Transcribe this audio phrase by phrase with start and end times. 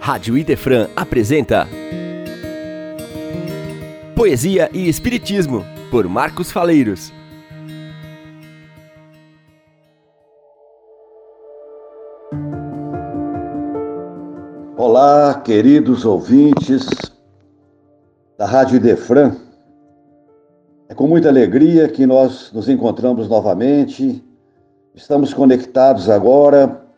[0.00, 1.68] Rádio Idefran apresenta
[4.16, 7.12] Poesia e Espiritismo, por Marcos Faleiros.
[14.74, 16.88] Olá, queridos ouvintes
[18.38, 19.36] da Rádio Idefran.
[20.88, 24.24] É com muita alegria que nós nos encontramos novamente.
[24.94, 26.89] Estamos conectados agora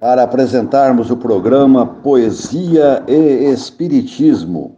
[0.00, 4.74] para apresentarmos o programa Poesia e Espiritismo.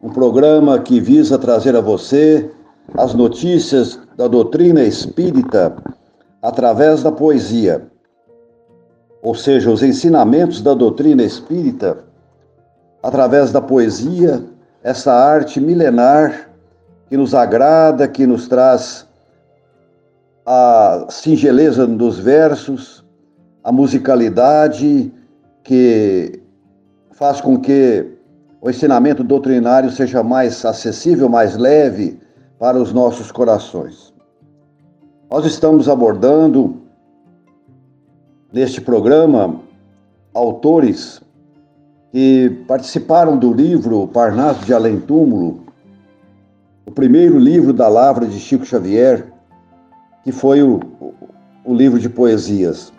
[0.00, 2.50] Um programa que visa trazer a você
[2.94, 5.76] as notícias da doutrina espírita
[6.40, 7.86] através da poesia.
[9.22, 11.98] Ou seja, os ensinamentos da doutrina espírita
[13.02, 14.42] através da poesia,
[14.82, 16.48] essa arte milenar
[17.10, 19.06] que nos agrada, que nos traz
[20.46, 23.04] a singeleza dos versos,
[23.62, 25.12] a musicalidade
[25.62, 26.40] que
[27.12, 28.06] faz com que
[28.60, 32.18] o ensinamento doutrinário seja mais acessível, mais leve
[32.58, 34.12] para os nossos corações.
[35.30, 36.82] Nós estamos abordando
[38.52, 39.60] neste programa
[40.32, 41.20] autores
[42.10, 45.66] que participaram do livro Parnaso de Além Túmulo,
[46.86, 49.30] o primeiro livro da Lavra de Chico Xavier,
[50.24, 50.80] que foi o,
[51.64, 52.92] o livro de poesias.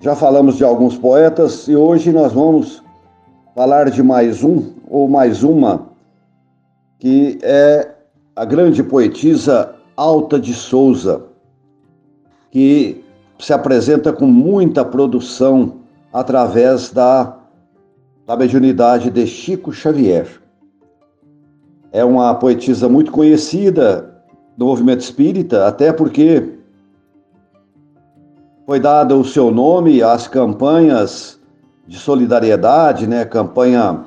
[0.00, 2.84] Já falamos de alguns poetas e hoje nós vamos
[3.52, 5.88] falar de mais um ou mais uma
[7.00, 7.96] que é
[8.36, 11.24] a grande poetisa Alta de Souza,
[12.52, 13.04] que
[13.40, 15.78] se apresenta com muita produção
[16.12, 17.36] através da,
[18.24, 20.28] da mediunidade de Chico Xavier.
[21.90, 24.22] É uma poetisa muito conhecida
[24.56, 26.57] do movimento espírita, até porque
[28.68, 31.40] foi dado o seu nome às campanhas
[31.86, 33.24] de solidariedade, né?
[33.24, 34.04] Campanha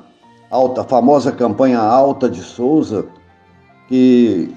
[0.48, 3.04] alta, a famosa campanha Alta de Souza,
[3.88, 4.54] que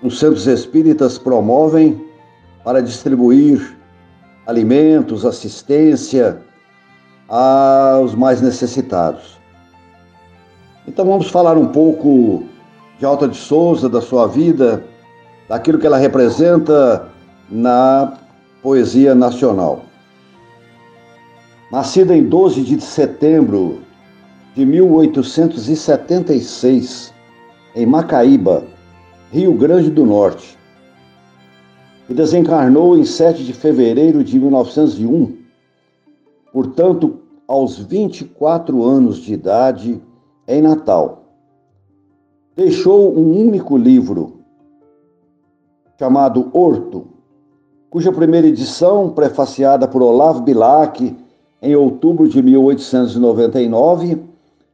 [0.00, 2.06] os centros espíritas promovem
[2.62, 3.76] para distribuir
[4.46, 6.40] alimentos, assistência
[7.28, 9.40] aos mais necessitados.
[10.86, 12.44] Então vamos falar um pouco
[12.96, 14.84] de Alta de Souza, da sua vida,
[15.48, 17.08] daquilo que ela representa
[17.50, 18.21] na
[18.62, 19.82] Poesia Nacional.
[21.72, 23.80] Nascida em 12 de setembro
[24.54, 27.12] de 1876,
[27.74, 28.62] em Macaíba,
[29.32, 30.56] Rio Grande do Norte,
[32.08, 35.36] e desencarnou em 7 de fevereiro de 1901,
[36.52, 37.18] portanto,
[37.48, 40.00] aos 24 anos de idade,
[40.46, 41.24] em Natal.
[42.54, 44.34] Deixou um único livro,
[45.98, 47.11] chamado Horto,
[47.92, 51.14] cuja primeira edição, prefaciada por Olavo Bilac
[51.60, 54.18] em outubro de 1899,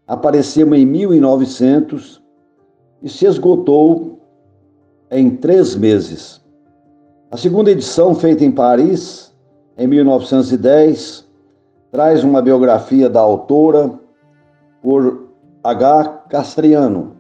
[0.07, 2.23] apareceu em 1900
[3.03, 4.21] e se esgotou
[5.11, 6.41] em três meses.
[7.29, 9.35] A segunda edição, feita em Paris,
[9.77, 11.27] em 1910,
[11.91, 13.99] traz uma biografia da autora
[14.81, 15.27] por
[15.65, 16.05] H.
[16.31, 17.17] Castriano.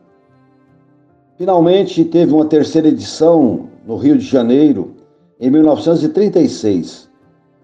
[1.36, 4.94] Finalmente, teve uma terceira edição no Rio de Janeiro,
[5.40, 7.08] em 1936,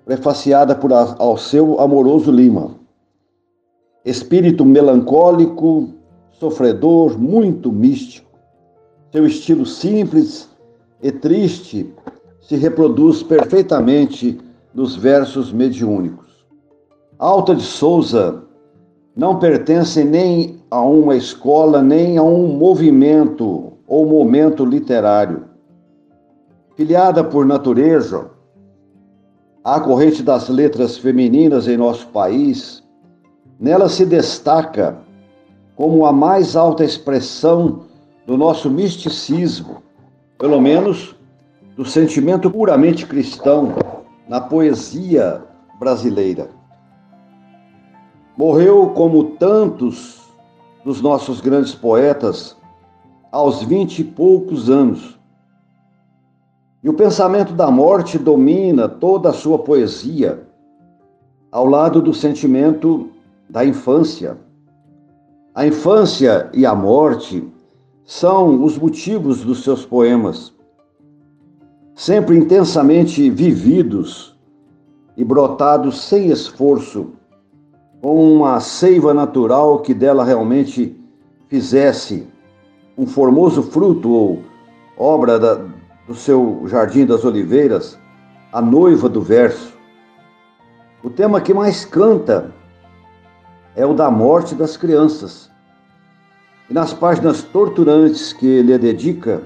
[0.05, 2.77] prefaciada por Alceu Amoroso Lima.
[4.05, 5.89] Espírito melancólico,
[6.31, 8.31] sofredor, muito místico.
[9.11, 10.49] Seu estilo simples
[11.03, 11.93] e triste
[12.41, 14.39] se reproduz perfeitamente
[14.73, 16.47] nos versos mediúnicos.
[17.19, 18.43] Alta de Souza
[19.17, 25.54] não pertence nem a uma escola, nem a um movimento ou momento literário
[26.77, 28.31] Filiada por natureza
[29.62, 32.83] à corrente das letras femininas em nosso país,
[33.61, 34.99] nela se destaca
[35.77, 37.85] como a mais alta expressão
[38.27, 39.83] do nosso misticismo,
[40.37, 41.15] pelo menos
[41.77, 43.75] do sentimento puramente cristão
[44.29, 45.43] na poesia
[45.79, 46.51] brasileira.
[48.37, 50.23] Morreu como tantos
[50.85, 52.56] dos nossos grandes poetas
[53.31, 55.19] aos vinte e poucos anos,
[56.85, 60.47] e o pensamento da morte domina toda a sua poesia,
[61.51, 63.09] ao lado do sentimento
[63.49, 64.37] da infância.
[65.55, 67.43] A infância e a morte
[68.05, 70.53] são os motivos dos seus poemas,
[71.95, 74.39] sempre intensamente vividos
[75.17, 77.13] e brotados sem esforço,
[78.03, 80.95] com uma seiva natural que dela realmente
[81.49, 82.27] fizesse
[82.99, 84.43] um formoso fruto ou
[84.99, 85.74] obra da,
[86.06, 87.99] do seu Jardim das Oliveiras,
[88.53, 89.73] a noiva do verso.
[91.03, 92.53] O tema que mais canta
[93.75, 95.51] é o da morte das crianças.
[96.69, 99.43] E nas páginas torturantes que ele dedica,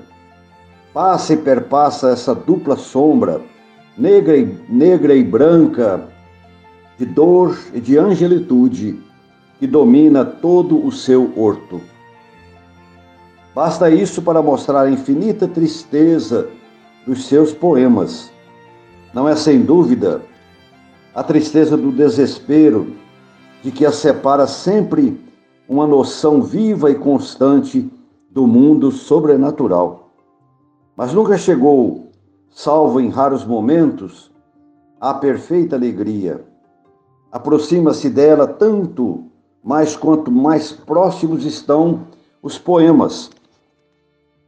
[0.93, 3.40] passa e perpassa essa dupla sombra,
[3.96, 6.08] negra e, negra e branca,
[6.96, 9.00] de dor e de angelitude,
[9.58, 11.81] que domina todo o seu horto.
[13.54, 16.48] Basta isso para mostrar a infinita tristeza
[17.06, 18.30] dos seus poemas.
[19.12, 20.22] Não é sem dúvida
[21.14, 22.94] a tristeza do desespero
[23.62, 25.18] de que a separa sempre
[25.68, 27.90] uma noção viva e constante
[28.30, 30.10] do mundo sobrenatural.
[30.94, 32.10] Mas nunca chegou,
[32.50, 34.30] salvo em raros momentos,
[35.00, 36.44] à perfeita alegria.
[37.32, 39.24] Aproxima-se dela tanto
[39.64, 42.06] mais quanto mais próximos estão
[42.42, 43.30] os poemas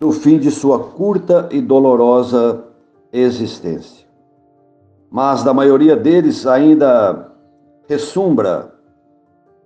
[0.00, 2.64] do fim de sua curta e dolorosa
[3.12, 4.06] existência.
[5.10, 7.30] Mas da maioria deles ainda
[7.86, 8.72] ressumbra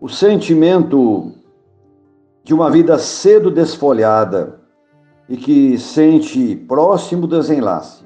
[0.01, 1.31] o sentimento
[2.43, 4.61] de uma vida cedo desfolhada
[5.29, 8.03] e que sente próximo desenlace.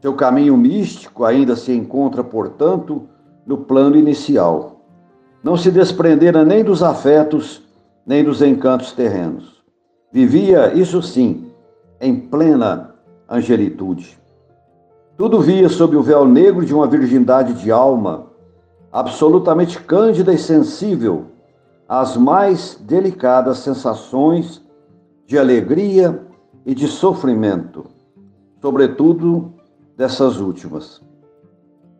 [0.00, 3.08] Seu caminho místico ainda se encontra, portanto,
[3.44, 4.80] no plano inicial.
[5.42, 7.62] Não se desprendera nem dos afetos,
[8.06, 9.53] nem dos encantos terrenos.
[10.14, 11.50] Vivia, isso sim,
[12.00, 12.94] em plena
[13.28, 14.16] angelitude.
[15.16, 18.26] Tudo via sob o véu negro de uma virgindade de alma,
[18.92, 21.24] absolutamente cândida e sensível
[21.88, 24.62] às mais delicadas sensações
[25.26, 26.24] de alegria
[26.64, 27.84] e de sofrimento,
[28.62, 29.52] sobretudo
[29.96, 31.02] dessas últimas.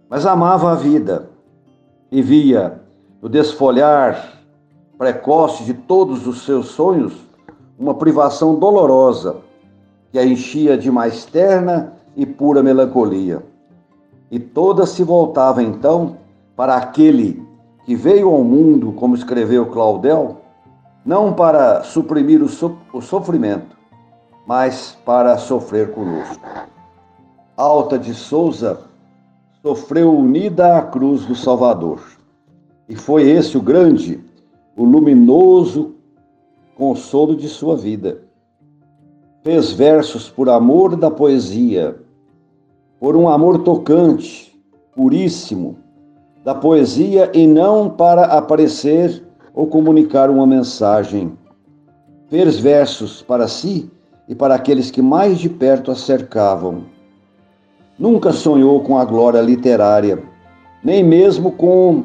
[0.08, 1.30] Mas amava a vida
[2.12, 2.80] e via
[3.20, 4.40] no desfolhar
[4.96, 7.24] precoce de todos os seus sonhos
[7.78, 9.38] uma privação dolorosa
[10.12, 13.42] que a enchia de mais terna e pura melancolia.
[14.30, 16.16] E toda se voltava então
[16.56, 17.44] para aquele
[17.84, 20.40] que veio ao mundo, como escreveu Claudel,
[21.04, 23.76] não para suprimir o, so o sofrimento,
[24.46, 26.44] mas para sofrer conosco.
[27.56, 28.80] Alta de Souza
[29.62, 32.00] sofreu unida à cruz do Salvador.
[32.88, 34.22] E foi esse o grande,
[34.76, 35.93] o luminoso
[36.76, 38.18] consolo de sua vida.
[39.42, 41.96] Fez versos por amor da poesia,
[42.98, 44.58] por um amor tocante,
[44.94, 45.76] puríssimo,
[46.44, 49.22] da poesia e não para aparecer
[49.54, 51.32] ou comunicar uma mensagem.
[52.28, 53.90] Fez versos para si
[54.28, 56.84] e para aqueles que mais de perto a cercavam.
[57.98, 60.22] Nunca sonhou com a glória literária,
[60.82, 62.04] nem mesmo com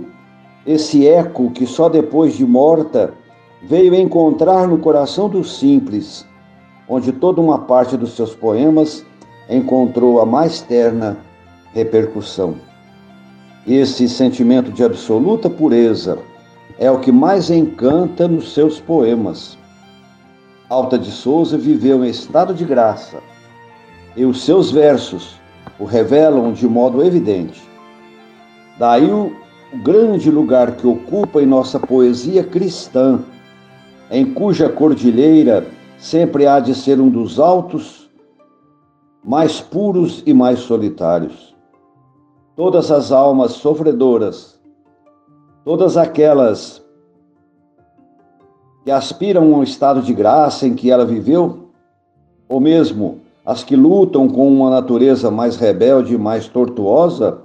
[0.65, 3.13] esse eco que só depois de morta
[3.61, 6.25] veio encontrar no coração dos simples,
[6.87, 9.05] onde toda uma parte dos seus poemas
[9.49, 11.17] encontrou a mais terna
[11.73, 12.55] repercussão.
[13.67, 16.17] Esse sentimento de absoluta pureza
[16.77, 19.57] é o que mais encanta nos seus poemas.
[20.69, 23.17] Alta de Souza viveu em estado de graça
[24.15, 25.39] e os seus versos
[25.77, 27.61] o revelam de modo evidente.
[28.77, 29.33] Daí o
[29.83, 33.19] grande lugar que ocupa em nossa poesia cristã
[34.11, 35.67] em cuja cordilheira
[35.97, 38.09] sempre há de ser um dos altos,
[39.23, 41.55] mais puros e mais solitários.
[42.55, 44.59] Todas as almas sofredoras,
[45.63, 46.83] todas aquelas
[48.83, 51.69] que aspiram a um estado de graça em que ela viveu,
[52.47, 57.41] ou mesmo as que lutam com uma natureza mais rebelde e mais tortuosa,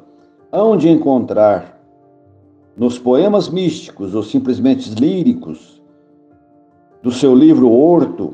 [0.50, 1.78] hão de encontrar
[2.76, 5.73] nos poemas místicos ou simplesmente líricos
[7.04, 8.32] do seu livro Horto,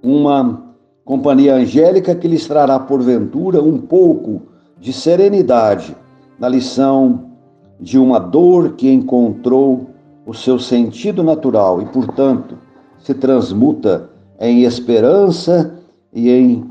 [0.00, 0.62] uma
[1.04, 4.42] companhia angélica que lhes trará porventura um pouco
[4.78, 5.96] de serenidade
[6.38, 7.32] na lição
[7.80, 9.90] de uma dor que encontrou
[10.24, 12.56] o seu sentido natural e, portanto,
[13.00, 15.74] se transmuta em esperança
[16.12, 16.64] e em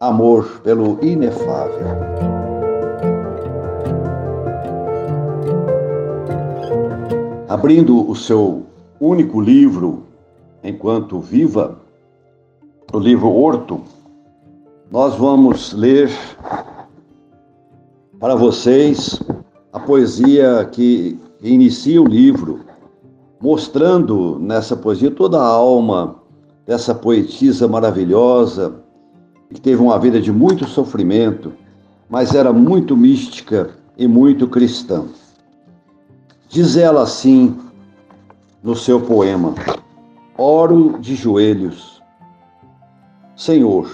[0.00, 1.86] amor pelo inefável.
[7.48, 8.64] Abrindo o seu
[9.00, 10.09] único livro,
[10.62, 11.78] enquanto viva,
[12.92, 13.80] no livro Horto,
[14.90, 16.10] nós vamos ler
[18.18, 19.20] para vocês
[19.72, 22.60] a poesia que inicia o livro,
[23.40, 26.16] mostrando nessa poesia toda a alma
[26.66, 28.74] dessa poetisa maravilhosa,
[29.52, 31.52] que teve uma vida de muito sofrimento,
[32.08, 35.04] mas era muito mística e muito cristã.
[36.48, 37.56] Diz ela assim
[38.62, 39.54] no seu poema:
[40.42, 42.02] oro de joelhos.
[43.36, 43.90] Senhor,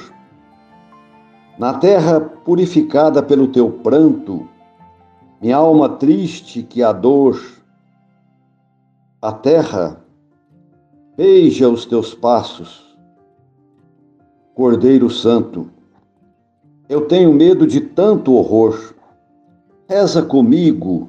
[1.58, 4.48] na terra purificada pelo teu pranto,
[5.42, 7.42] minha alma triste que a dor
[9.20, 10.00] a terra
[11.16, 12.96] beija os teus passos.
[14.54, 15.68] Cordeiro Santo,
[16.88, 18.94] eu tenho medo de tanto horror.
[19.88, 21.08] Reza comigo,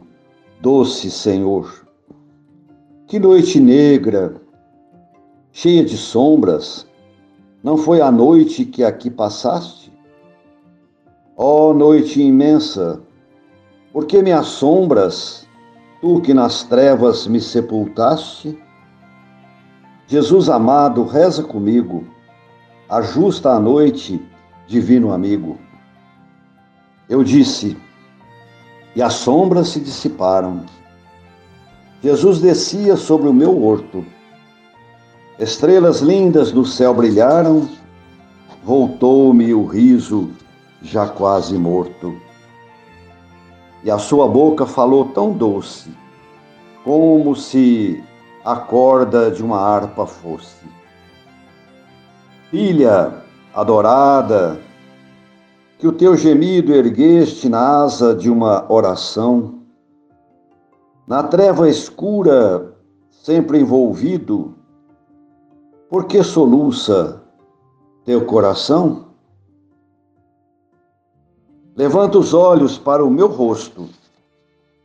[0.60, 1.86] doce Senhor.
[3.06, 4.42] Que noite negra,
[5.60, 6.86] cheia de sombras,
[7.64, 9.92] não foi a noite que aqui passaste?
[11.36, 13.02] Ó oh, noite imensa,
[13.92, 15.48] por que me assombras,
[16.00, 18.56] tu que nas trevas me sepultaste?
[20.06, 22.06] Jesus amado, reza comigo,
[22.88, 24.24] ajusta a noite,
[24.68, 25.58] divino amigo.
[27.10, 27.76] Eu disse,
[28.96, 30.64] e as sombras se dissiparam
[32.04, 34.06] Jesus descia sobre o meu horto.
[35.40, 37.70] Estrelas lindas do céu brilharam,
[38.64, 40.32] voltou-me o riso,
[40.82, 42.16] já quase morto.
[43.84, 45.96] E a sua boca falou tão doce,
[46.84, 48.04] como se
[48.44, 50.66] a corda de uma harpa fosse.
[52.50, 53.14] Filha
[53.54, 54.60] adorada,
[55.78, 59.60] que o teu gemido ergueste na asa de uma oração,
[61.08, 62.74] na treva escura,
[63.12, 64.57] sempre envolvido,
[65.90, 67.22] por que soluça
[68.04, 69.08] teu coração?
[71.76, 73.88] Levanta os olhos para o meu rosto,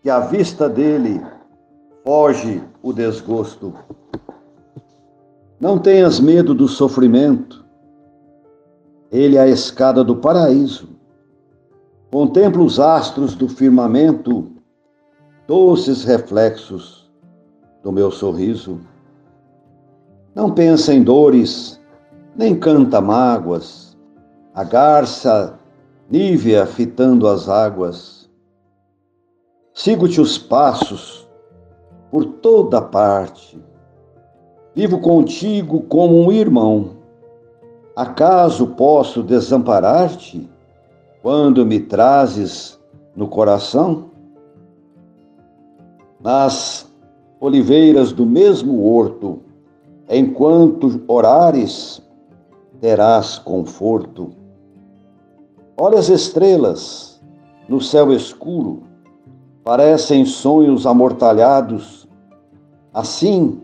[0.03, 1.21] que à vista dele
[2.05, 3.73] foge o desgosto.
[5.59, 7.65] Não tenhas medo do sofrimento,
[9.11, 10.89] ele é a escada do paraíso.
[12.11, 14.51] Contempla os astros do firmamento
[15.47, 17.11] doces reflexos
[17.83, 18.81] do meu sorriso.
[20.35, 21.81] Não pensa em dores,
[22.37, 23.97] nem canta mágoas,
[24.55, 25.59] a garça
[26.11, 28.31] nívea fitando as águas.
[29.75, 31.29] Sigo-te os passos
[32.11, 33.62] por toda parte.
[34.75, 36.97] Vivo contigo como um irmão.
[37.95, 40.49] Acaso posso desamparar-te
[41.23, 42.81] quando me trazes
[43.15, 44.12] no coração?
[46.23, 46.91] nas
[47.41, 49.41] oliveiras do mesmo horto,
[50.12, 52.02] enquanto orares,
[52.81, 54.31] terás conforto.
[55.75, 57.23] Olha as estrelas
[57.66, 58.83] no céu escuro,
[59.64, 62.07] parecem sonhos amortalhados.
[62.92, 63.59] Assim,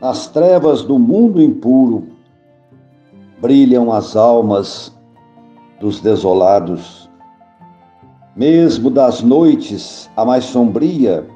[0.00, 2.06] nas trevas do mundo impuro,
[3.40, 4.96] brilham as almas
[5.80, 7.10] dos desolados.
[8.36, 11.26] Mesmo das noites a mais sombria,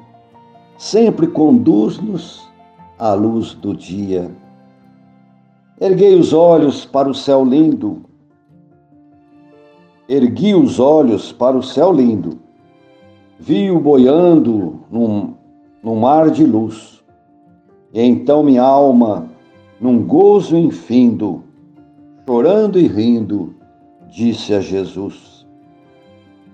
[0.77, 2.46] sempre conduz-nos
[2.97, 4.31] à luz do dia.
[5.79, 8.03] Erguei os olhos para o céu lindo,
[10.09, 12.39] ergui os olhos para o céu lindo,
[13.39, 15.35] vi-o boiando num,
[15.83, 17.03] num mar de luz,
[17.93, 19.27] e então minha alma,
[19.79, 21.43] num gozo infindo,
[22.25, 23.55] chorando e rindo,
[24.09, 25.45] disse a Jesus: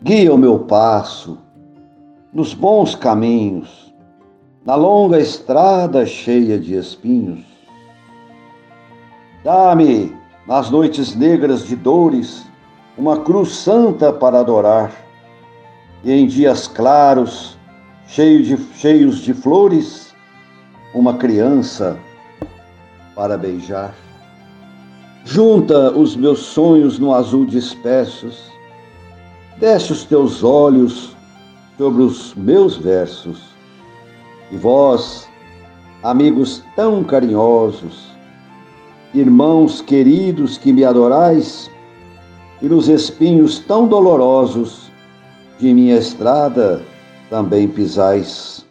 [0.01, 1.37] Guia o meu passo
[2.33, 3.92] nos bons caminhos,
[4.65, 7.43] na longa estrada cheia de espinhos.
[9.43, 10.15] Dá-me,
[10.47, 12.45] nas noites negras de dores,
[12.97, 14.91] uma cruz santa para adorar,
[16.03, 17.57] e em dias claros,
[18.07, 20.13] cheio de, cheios de flores,
[20.93, 21.97] uma criança
[23.15, 23.93] para beijar.
[25.25, 28.51] Junta os meus sonhos no azul de espessos,
[29.57, 31.15] desce os teus olhos
[31.77, 33.52] sobre os meus versos
[34.53, 35.27] e vós,
[36.03, 38.15] amigos tão carinhosos,
[39.11, 41.71] irmãos queridos que me adorais,
[42.61, 44.91] e nos espinhos tão dolorosos
[45.57, 46.83] de minha estrada
[47.31, 48.63] também pisais.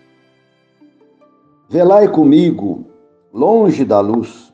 [1.68, 2.86] Velai comigo,
[3.34, 4.52] longe da luz,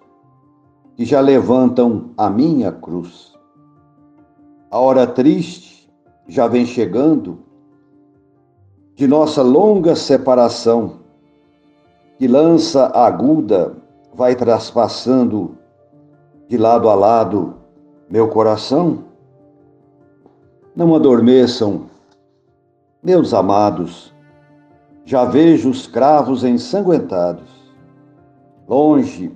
[0.97, 3.35] que já levantam a minha cruz.
[4.71, 5.93] A hora triste
[6.27, 7.41] já vem chegando
[8.95, 10.98] de nossa longa separação
[12.19, 13.77] que lança aguda
[14.13, 15.57] vai traspassando
[16.49, 17.55] de lado a lado
[18.11, 19.05] meu coração?
[20.75, 21.87] Não adormeçam,
[23.01, 24.13] meus amados,
[25.05, 27.49] já vejo os cravos ensanguentados.
[28.67, 29.33] Longe,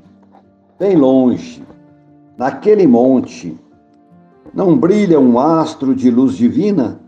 [0.76, 1.64] bem longe,
[2.36, 3.56] naquele monte,
[4.52, 7.00] não brilha um astro de luz divina?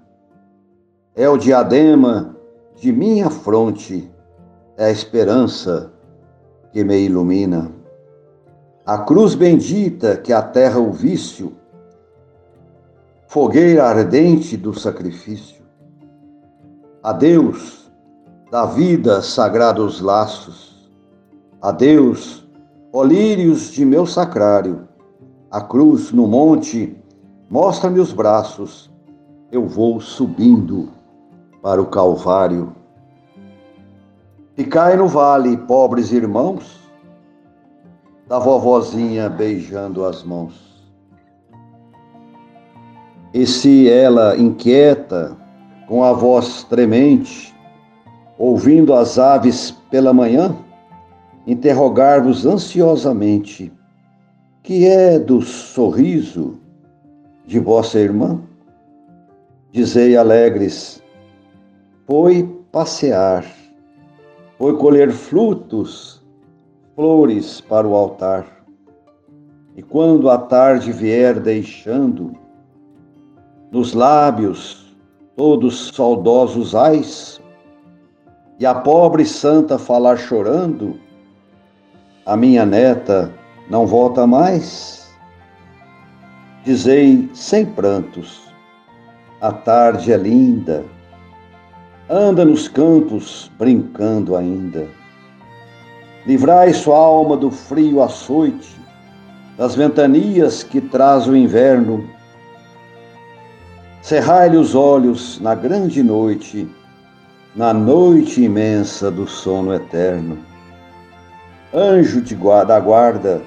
[1.16, 2.36] É o diadema
[2.76, 4.13] de minha fronte
[4.76, 5.92] é a esperança
[6.72, 7.70] que me ilumina.
[8.84, 11.52] A cruz bendita que aterra o vício,
[13.28, 15.64] fogueira ardente do sacrifício.
[17.02, 17.90] A Deus,
[18.50, 20.74] da vida sagrados laços,
[21.64, 22.46] Adeus,
[22.92, 24.86] ó lírios de meu sacrário,
[25.50, 26.94] a cruz no monte,
[27.48, 28.92] mostra-me os braços,
[29.50, 30.90] eu vou subindo
[31.62, 32.76] para o Calvário.
[34.56, 36.78] Ficai no vale, pobres irmãos,
[38.28, 40.84] da vovozinha beijando as mãos.
[43.32, 45.36] E se ela inquieta,
[45.88, 47.52] com a voz tremente,
[48.38, 50.56] ouvindo as aves pela manhã,
[51.48, 53.72] interrogar-vos ansiosamente:
[54.62, 56.60] que é do sorriso
[57.44, 58.40] de vossa irmã?
[59.72, 61.02] Dizei alegres:
[62.06, 63.44] foi passear,
[64.58, 66.22] foi colher frutos,
[66.94, 68.46] flores para o altar.
[69.76, 72.32] E quando a tarde vier deixando,
[73.72, 74.96] nos lábios
[75.36, 77.40] todos saudosos ais,
[78.60, 80.98] e a pobre santa falar chorando,
[82.24, 83.32] a minha neta
[83.68, 85.12] não volta mais?
[86.64, 88.42] Dizei sem prantos,
[89.40, 90.84] a tarde é linda,
[92.08, 94.86] anda nos campos brincando ainda.
[96.26, 98.74] Livrai sua alma do frio açoite,
[99.56, 102.08] das ventanias que traz o inverno
[104.04, 106.68] Cerrai-lhe os olhos na grande noite,
[107.56, 110.36] na noite imensa do sono eterno.
[111.72, 113.42] Anjo de guarda, da guarda,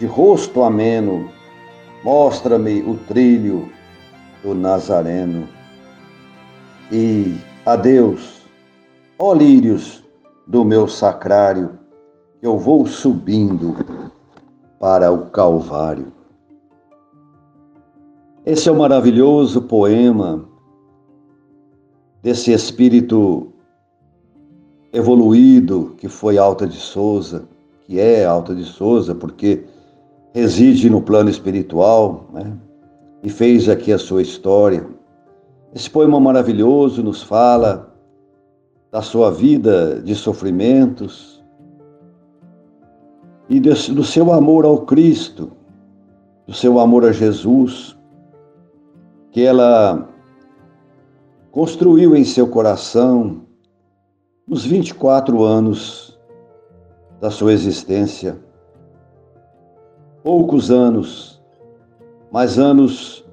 [0.00, 1.30] de rosto ameno,
[2.02, 3.70] mostra-me o trilho
[4.42, 5.48] do Nazareno.
[6.90, 8.42] E adeus,
[9.18, 10.02] ó lírios
[10.46, 11.78] do meu sacrário,
[12.42, 13.76] eu vou subindo
[14.78, 16.12] para o Calvário.
[18.44, 20.48] Esse é o um maravilhoso poema
[22.22, 23.52] desse espírito
[24.92, 27.46] evoluído que foi Alta de Souza,
[27.82, 29.64] que é Alta de Souza, porque
[30.32, 32.56] reside no plano espiritual, né?
[33.22, 34.86] E fez aqui a sua história.
[35.72, 37.94] Esse poema maravilhoso nos fala
[38.90, 41.40] da sua vida de sofrimentos
[43.48, 45.52] e do seu amor ao Cristo,
[46.44, 47.96] do seu amor a Jesus,
[49.30, 50.08] que ela
[51.52, 53.42] construiu em seu coração
[54.48, 56.18] nos 24 anos
[57.20, 58.36] da sua existência.
[60.24, 61.40] Poucos anos,
[62.32, 63.24] mas anos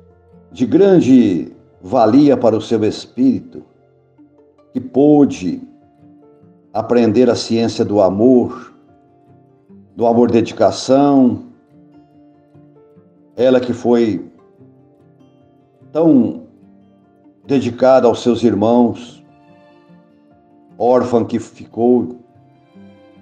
[0.51, 3.63] de grande valia para o seu espírito,
[4.73, 5.61] que pôde
[6.73, 8.73] aprender a ciência do amor,
[9.95, 11.45] do amor dedicação.
[13.35, 14.29] Ela que foi
[15.91, 16.43] tão
[17.45, 19.23] dedicada aos seus irmãos,
[20.77, 22.17] órfã que ficou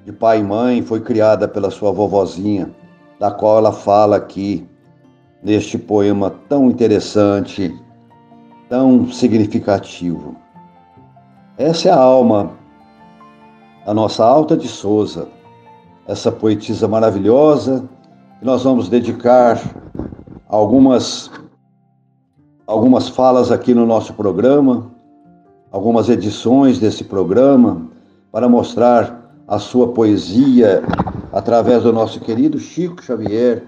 [0.04, 2.76] de pai e mãe, foi criada pela sua vovozinha,
[3.20, 4.68] da qual ela fala aqui
[5.41, 7.74] neste poema tão interessante,
[8.69, 10.36] tão significativo.
[11.58, 12.51] Essa é a alma,
[13.86, 15.28] a nossa Alta de Souza,
[16.08, 17.88] essa poetisa maravilhosa,
[18.39, 19.62] que nós vamos dedicar
[20.47, 21.32] algumas
[22.67, 24.91] algumas falas aqui no nosso programa,
[25.71, 27.88] algumas edições desse programa,
[28.32, 30.82] para mostrar a sua poesia
[31.32, 33.63] através do nosso querido Chico Xavier,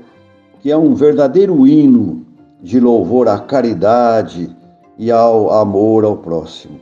[0.59, 2.25] que é um verdadeiro hino
[2.61, 4.56] de louvor à caridade
[4.97, 6.79] e ao amor ao próximo.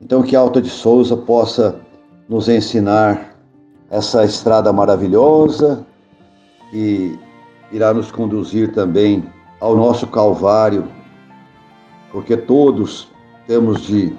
[0.00, 1.80] Então, que Alta de Souza possa
[2.28, 3.34] nos ensinar
[3.90, 5.86] essa estrada maravilhosa
[6.70, 7.18] que
[7.70, 9.24] irá nos conduzir também
[9.60, 10.86] ao nosso Calvário,
[12.10, 13.08] porque todos
[13.46, 14.12] temos de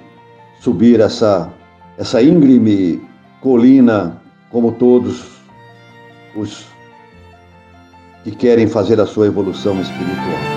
[0.60, 1.52] subir essa,
[1.98, 3.02] essa íngreme
[3.40, 5.36] colina, como todos
[6.34, 6.66] os
[8.24, 10.55] que querem fazer a sua evolução espiritual.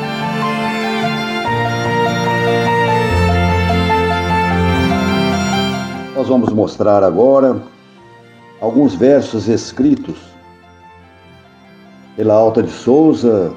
[6.30, 7.62] Vamos mostrar agora
[8.62, 10.18] alguns versos escritos
[12.16, 13.54] pela Alta de Souza,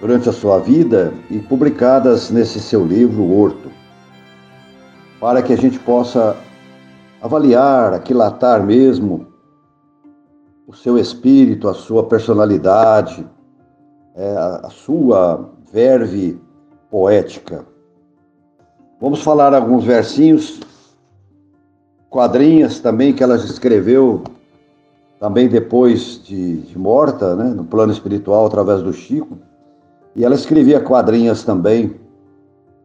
[0.00, 3.70] durante a sua vida e publicadas nesse seu livro, Horto,
[5.20, 6.36] para que a gente possa
[7.20, 9.26] avaliar, aquilatar mesmo
[10.66, 13.26] o seu espírito, a sua personalidade,
[14.14, 16.40] é, a sua verve
[16.90, 17.66] poética.
[19.00, 20.60] Vamos falar alguns versinhos,
[22.10, 24.22] quadrinhas também que ela escreveu
[25.18, 29.38] também depois de, de morta, né, no plano espiritual, através do Chico
[30.14, 31.94] e ela escrevia quadrinhas também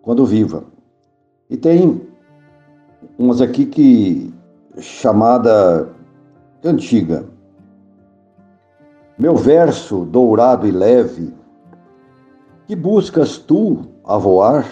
[0.01, 0.63] quando viva.
[1.49, 2.01] E tem
[3.17, 4.33] umas aqui que
[4.79, 5.89] chamada
[6.61, 7.25] Cantiga.
[9.17, 11.33] Meu verso dourado e leve,
[12.67, 14.65] que buscas tu a voar?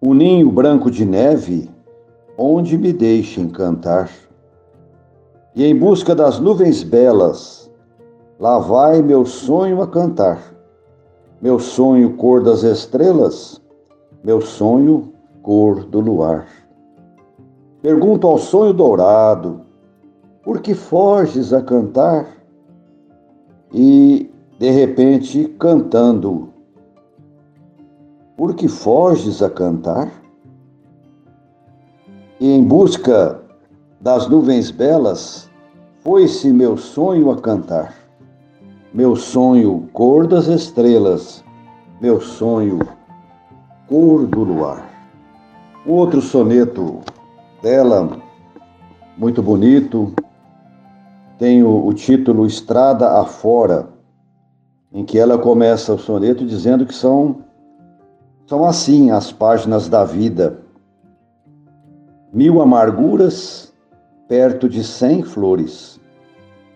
[0.00, 1.70] O ninho branco de neve,
[2.36, 4.10] onde me deixem cantar.
[5.54, 7.70] E em busca das nuvens belas,
[8.40, 10.42] lá vai meu sonho a cantar.
[11.40, 13.60] Meu sonho cor das estrelas,
[14.24, 16.46] meu sonho cor do luar.
[17.82, 19.60] Pergunto ao sonho dourado,
[20.42, 22.26] por que foges a cantar?
[23.72, 26.48] E, de repente, cantando,
[28.36, 30.23] por que foges a cantar?
[32.40, 33.40] E em busca
[34.00, 35.48] das nuvens belas,
[36.00, 37.94] foi-se meu sonho a cantar.
[38.92, 41.44] Meu sonho, cor das estrelas,
[42.00, 42.80] meu sonho,
[43.88, 44.90] cor do luar.
[45.86, 47.00] Outro soneto
[47.62, 48.10] dela,
[49.16, 50.12] muito bonito,
[51.38, 53.88] tem o, o título Estrada Afora,
[54.92, 57.44] em que ela começa o soneto dizendo que são,
[58.46, 60.63] são assim as páginas da vida
[62.34, 63.72] mil amarguras
[64.26, 66.00] perto de cem flores,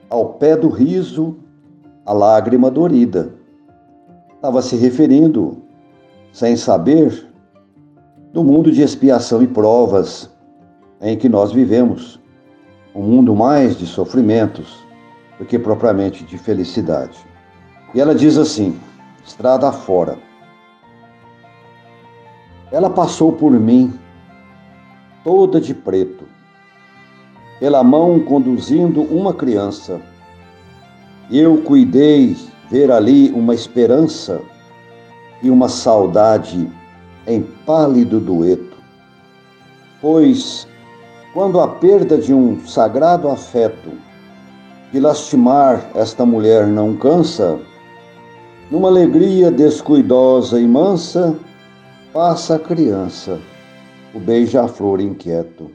[0.08, 1.36] ao pé do riso,
[2.06, 3.34] a lágrima dorida.
[4.36, 5.60] Estava se referindo,
[6.32, 7.26] sem saber,
[8.32, 10.30] do mundo de expiação e provas
[11.00, 12.20] em que nós vivemos,
[12.94, 14.86] um mundo mais de sofrimentos
[15.40, 17.18] do que propriamente de felicidade.
[17.92, 18.78] E ela diz assim:
[19.24, 20.18] estrada fora.
[22.70, 23.98] Ela passou por mim
[25.28, 26.24] toda de preto,
[27.60, 30.00] pela mão conduzindo uma criança.
[31.30, 32.34] Eu cuidei
[32.70, 34.40] ver ali uma esperança
[35.42, 36.66] e uma saudade
[37.26, 38.78] em pálido dueto.
[40.00, 40.66] Pois,
[41.34, 43.90] quando a perda de um sagrado afeto
[44.90, 47.58] de lastimar esta mulher não cansa,
[48.70, 51.36] numa alegria descuidosa e mansa,
[52.14, 53.38] passa a criança
[54.18, 55.70] o beija-flor inquieto.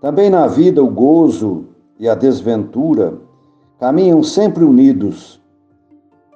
[0.00, 1.66] Também na vida o gozo
[1.96, 3.16] e a desventura
[3.78, 5.40] caminham sempre unidos,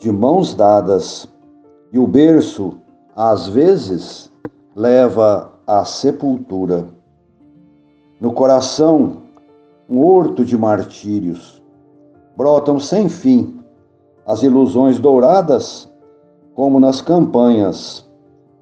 [0.00, 1.28] de mãos dadas,
[1.92, 2.78] e o berço,
[3.16, 4.32] às vezes,
[4.76, 6.86] leva à sepultura.
[8.20, 9.22] No coração,
[9.88, 11.60] um horto de martírios,
[12.36, 13.58] brotam sem fim
[14.24, 15.90] as ilusões douradas,
[16.54, 18.08] como nas campanhas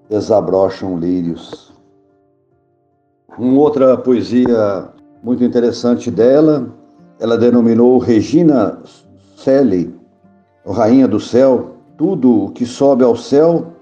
[0.08, 1.71] desabrocham lírios.
[3.38, 4.90] Uma outra poesia
[5.22, 6.68] muito interessante dela,
[7.18, 8.78] ela denominou Regina
[9.36, 9.94] Celi,
[10.66, 13.72] Rainha do Céu, tudo o que sobe ao céu,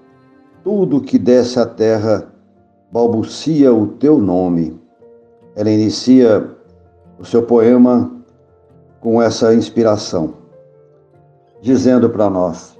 [0.63, 2.31] tudo o que desce à terra,
[2.91, 4.79] balbucia o teu nome.
[5.53, 6.49] Ela inicia
[7.19, 8.09] o seu poema
[9.01, 10.33] com essa inspiração,
[11.61, 12.77] dizendo para nós: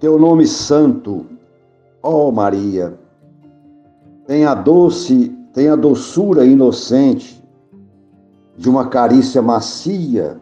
[0.00, 1.26] Teu nome santo,
[2.02, 3.05] ó Maria,
[4.26, 7.42] tem a doce, tem a doçura inocente
[8.56, 10.38] de uma carícia macia,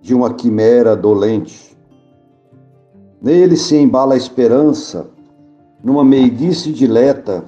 [0.00, 1.76] de uma quimera dolente.
[3.20, 5.08] Nele se embala a esperança,
[5.82, 7.44] numa meiguice dileta,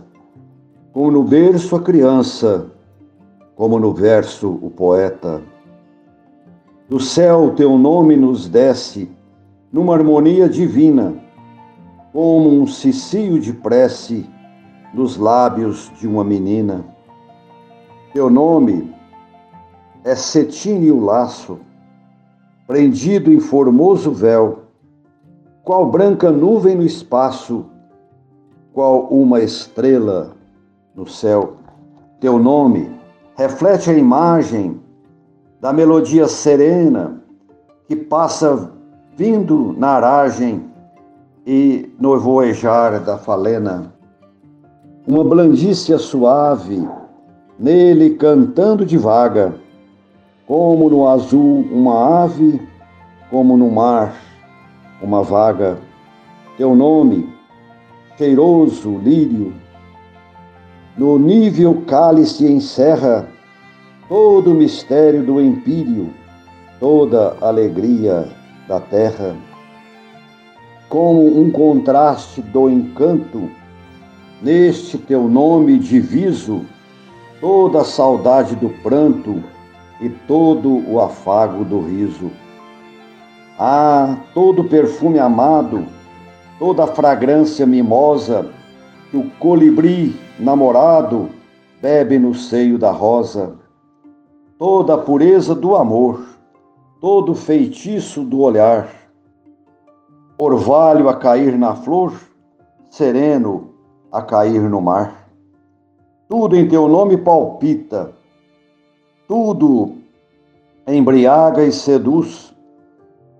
[0.92, 2.66] como no berço a criança,
[3.54, 5.42] como no verso o poeta.
[6.88, 9.08] Do céu teu nome nos desce,
[9.72, 11.14] numa harmonia divina,
[12.12, 14.26] como um cicio de prece
[14.96, 16.82] dos lábios de uma menina.
[18.14, 18.94] Teu nome
[20.02, 21.58] é cetim o laço,
[22.66, 24.60] prendido em formoso véu,
[25.62, 27.66] qual branca nuvem no espaço,
[28.72, 30.32] qual uma estrela
[30.94, 31.56] no céu.
[32.18, 32.90] Teu nome
[33.36, 34.80] reflete a imagem
[35.60, 37.20] da melodia serena
[37.86, 38.72] que passa
[39.14, 40.64] vindo na aragem
[41.46, 43.94] e no voejar da falena
[45.06, 46.86] uma blandícia suave,
[47.56, 49.52] nele cantando devagar,
[50.46, 52.60] como no azul uma ave,
[53.30, 54.14] como no mar
[55.00, 55.78] uma vaga.
[56.58, 57.28] Teu nome,
[58.18, 59.52] cheiroso lírio,
[60.96, 63.28] no nível cálice encerra
[64.08, 66.10] todo o mistério do empírio,
[66.80, 68.28] toda alegria
[68.66, 69.36] da terra.
[70.88, 73.50] Como um contraste do encanto,
[74.42, 76.66] Neste teu nome diviso
[77.40, 79.42] toda a saudade do pranto
[80.00, 82.30] e todo o afago do riso.
[83.58, 85.86] Ah, todo perfume amado,
[86.58, 88.50] toda a fragrância mimosa
[89.10, 91.30] que o colibri namorado
[91.80, 93.54] bebe no seio da rosa.
[94.58, 96.26] toda a pureza do amor,
[97.00, 98.88] todo o feitiço do olhar,
[100.38, 102.14] orvalho a cair na flor,
[102.88, 103.75] sereno
[104.16, 105.28] a cair no mar.
[106.26, 108.12] Tudo em teu nome palpita,
[109.28, 109.92] tudo
[110.86, 112.54] embriaga e seduz,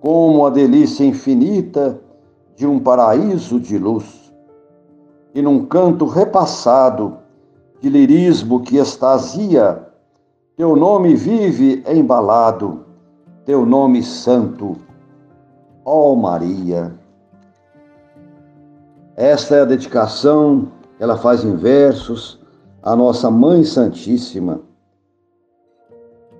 [0.03, 1.99] como a delícia infinita
[2.55, 4.31] de um paraíso de luz.
[5.35, 7.17] E num canto repassado
[7.81, 9.83] de lirismo que extasia,
[10.59, 12.85] teu nome vive embalado,
[13.47, 14.77] teu nome santo,
[15.87, 17.06] ó Maria.
[19.17, 20.69] Esta é a dedicação,
[21.01, 22.39] ela faz em versos,
[22.83, 24.61] à nossa Mãe Santíssima,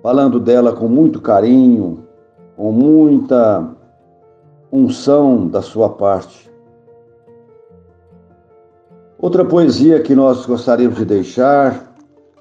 [0.03, 2.07] falando dela com muito carinho,
[2.55, 3.67] com muita
[4.71, 6.51] unção da sua parte.
[9.17, 11.91] Outra poesia que nós gostaríamos de deixar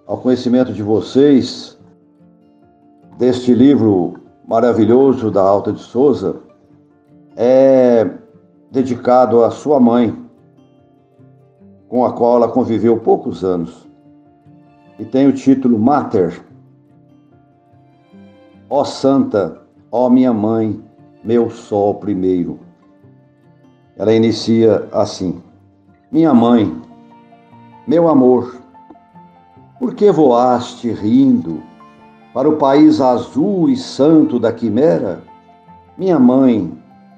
[0.07, 1.79] ao conhecimento de vocês,
[3.17, 6.37] deste livro maravilhoso da Alta de Souza,
[7.35, 8.07] é
[8.71, 10.26] dedicado à sua mãe,
[11.89, 13.87] com a qual ela conviveu poucos anos.
[14.99, 16.43] E tem o título Mater.
[18.69, 19.61] Ó Santa,
[19.93, 20.83] ó minha mãe,
[21.23, 22.59] meu sol primeiro.
[23.97, 25.43] Ela inicia assim:
[26.11, 26.75] Minha mãe,
[27.87, 28.61] meu amor,
[29.79, 31.63] por que voaste rindo
[32.35, 35.23] para o país azul e santo da quimera?
[35.97, 36.73] Minha mãe,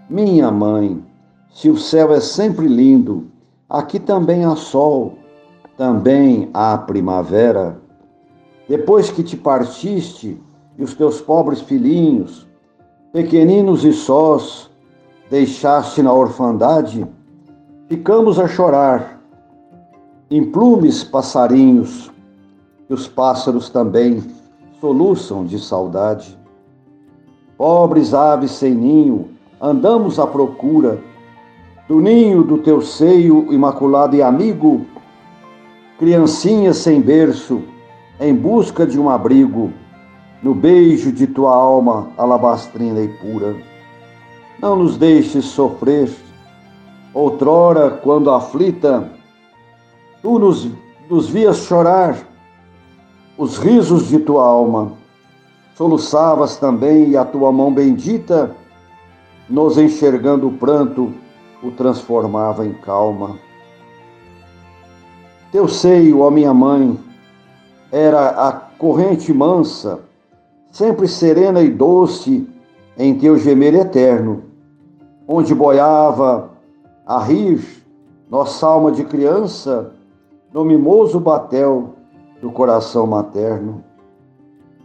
[0.08, 1.02] minha mãe,
[1.50, 3.26] se o céu é sempre lindo,
[3.70, 5.18] Aqui também há sol,
[5.76, 7.78] também há primavera.
[8.66, 10.40] Depois que te partiste
[10.78, 12.48] e os teus pobres filhinhos,
[13.12, 14.70] pequeninos e sós,
[15.30, 17.06] deixaste na orfandade,
[17.88, 19.20] ficamos a chorar.
[20.30, 22.10] Implumes passarinhos,
[22.88, 24.22] e os pássaros também
[24.80, 26.38] soluçam de saudade.
[27.58, 29.28] Pobres aves sem ninho,
[29.60, 31.02] andamos à procura
[31.88, 34.84] do ninho do teu seio imaculado e amigo,
[35.98, 37.62] criancinha sem berço,
[38.20, 39.72] em busca de um abrigo,
[40.42, 43.56] no beijo de tua alma alabastrina e pura.
[44.60, 46.10] Não nos deixes sofrer,
[47.14, 49.10] outrora, quando aflita,
[50.22, 50.68] tu nos,
[51.08, 52.18] nos vias chorar,
[53.38, 54.92] os risos de tua alma,
[55.74, 58.54] soluçavas também e a tua mão bendita,
[59.48, 61.14] nos enxergando o pranto,
[61.62, 63.36] o transformava em calma.
[65.50, 66.98] Teu seio, ó minha mãe,
[67.90, 70.00] era a corrente mansa,
[70.70, 72.46] sempre serena e doce
[72.96, 74.44] em teu gemer eterno,
[75.26, 76.50] onde boiava
[77.06, 77.82] a rir
[78.30, 79.92] nossa alma de criança
[80.52, 81.94] no mimoso batel
[82.40, 83.82] do coração materno.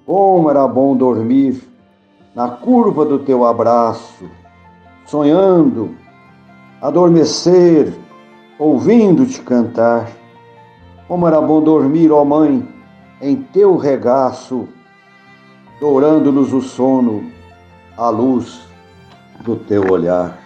[0.06, 1.62] Como era bom dormir
[2.34, 4.30] na curva do teu abraço,
[5.06, 6.03] sonhando
[6.84, 7.93] adormecer,
[8.60, 10.12] ouvindo-te cantar.
[11.08, 12.67] Como era bom dormir, ó Mãe,
[13.22, 14.67] em teu regaço,
[15.80, 17.24] dourando-nos o sono,
[17.96, 18.63] à luz
[19.46, 20.38] do teu olhar.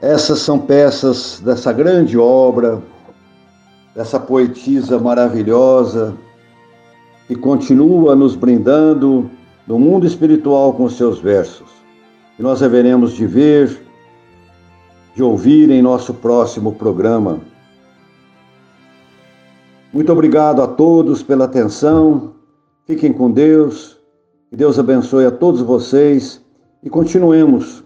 [0.00, 2.80] Essas são peças dessa grande obra,
[3.92, 6.14] dessa poetisa maravilhosa,
[7.26, 9.28] que continua nos brindando
[9.66, 11.70] no mundo espiritual com seus versos.
[12.38, 13.91] E nós haveremos de ver
[15.14, 17.40] de ouvir em nosso próximo programa.
[19.92, 22.34] Muito obrigado a todos pela atenção.
[22.86, 23.98] Fiquem com Deus.
[24.48, 26.42] Que Deus abençoe a todos vocês
[26.82, 27.82] e continuemos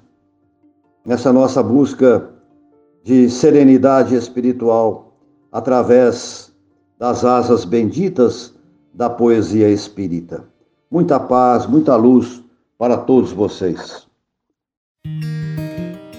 [1.04, 2.28] nessa nossa busca
[3.04, 5.16] de serenidade espiritual
[5.52, 6.52] através
[6.98, 8.54] das asas benditas
[8.92, 10.44] da poesia espírita.
[10.90, 12.42] Muita paz, muita luz
[12.78, 14.06] para todos vocês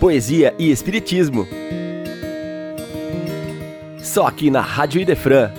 [0.08, 1.46] poesia e espiritismo.
[4.02, 5.52] Só aqui na Rádio Idefran